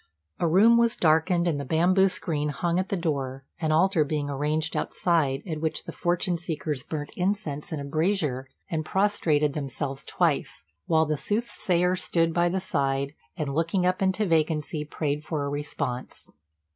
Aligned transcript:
A 0.39 0.47
room 0.47 0.77
was 0.79 0.95
darkened, 0.97 1.47
and 1.47 1.61
a 1.61 1.63
bamboo 1.63 2.09
screen 2.09 2.49
hung 2.49 2.79
at 2.79 2.89
the 2.89 2.97
door, 2.97 3.45
an 3.59 3.71
altar 3.71 4.03
being 4.03 4.31
arranged 4.31 4.75
outside 4.75 5.43
at 5.47 5.61
which 5.61 5.83
the 5.83 5.91
fortune 5.91 6.39
seekers 6.39 6.81
burnt 6.81 7.11
incense 7.15 7.71
in 7.71 7.79
a 7.79 7.83
brazier, 7.85 8.47
and 8.67 8.83
prostrated 8.83 9.53
themselves 9.53 10.03
twice, 10.03 10.65
while 10.87 11.05
the 11.05 11.17
soothsayer 11.17 11.95
stood 11.95 12.33
by 12.33 12.49
the 12.49 12.59
side, 12.59 13.13
and, 13.37 13.53
looking 13.53 13.85
up 13.85 14.01
into 14.01 14.25
vacancy, 14.25 14.83
prayed 14.83 15.23
for 15.23 15.45
a 15.45 15.49
response. 15.49 16.31